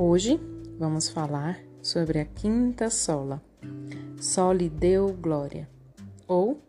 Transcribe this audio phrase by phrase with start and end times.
[0.00, 0.38] Hoje
[0.78, 3.42] vamos falar sobre a quinta sola.
[4.56, 5.68] Lhe deu glória,
[6.28, 6.62] ou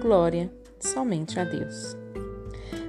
[0.00, 0.48] glória
[0.78, 1.96] somente a Deus.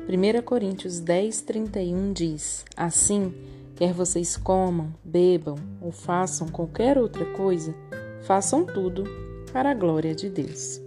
[0.08, 3.34] 1 Coríntios 10, 31 diz: Assim,
[3.76, 7.74] quer vocês comam, bebam ou façam qualquer outra coisa,
[8.22, 9.04] façam tudo
[9.52, 10.80] para a glória de Deus.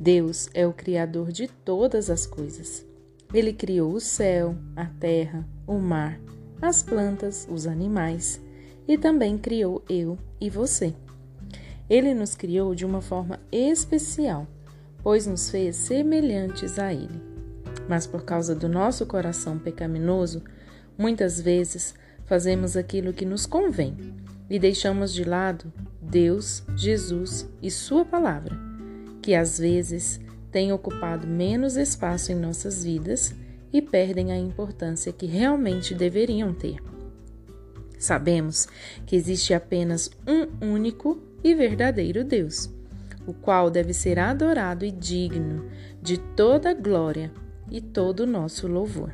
[0.00, 2.86] Deus é o Criador de todas as coisas.
[3.34, 6.18] Ele criou o céu, a terra, o mar,
[6.60, 8.40] as plantas, os animais
[8.86, 10.94] e também criou eu e você.
[11.88, 14.46] Ele nos criou de uma forma especial,
[15.02, 17.22] pois nos fez semelhantes a Ele.
[17.88, 20.42] Mas por causa do nosso coração pecaminoso,
[20.96, 21.94] muitas vezes
[22.24, 23.96] fazemos aquilo que nos convém
[24.50, 28.58] e deixamos de lado Deus, Jesus e Sua palavra,
[29.22, 33.34] que às vezes têm ocupado menos espaço em nossas vidas
[33.72, 36.82] e perdem a importância que realmente deveriam ter.
[37.98, 38.68] Sabemos
[39.04, 42.70] que existe apenas um único e verdadeiro Deus,
[43.26, 45.66] o qual deve ser adorado e digno
[46.00, 47.32] de toda glória
[47.70, 49.12] e todo o nosso louvor.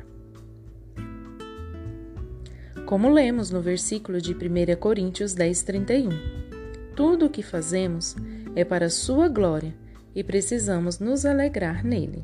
[2.85, 6.09] Como lemos no versículo de 1 Coríntios 10, 31.
[6.95, 8.15] Tudo o que fazemos
[8.55, 9.73] é para Sua glória
[10.13, 12.23] e precisamos nos alegrar nele.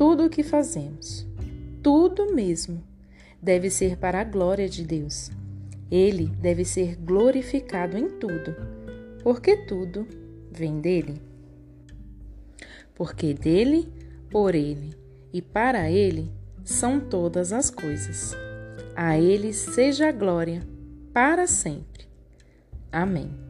[0.00, 1.26] Tudo o que fazemos,
[1.82, 2.82] tudo mesmo,
[3.42, 5.30] deve ser para a glória de Deus.
[5.90, 8.56] Ele deve ser glorificado em tudo,
[9.22, 10.06] porque tudo
[10.50, 11.20] vem dele.
[12.94, 13.92] Porque dele,
[14.30, 14.96] por ele
[15.34, 16.32] e para ele
[16.64, 18.34] são todas as coisas.
[18.96, 20.62] A ele seja a glória
[21.12, 22.06] para sempre.
[22.90, 23.49] Amém.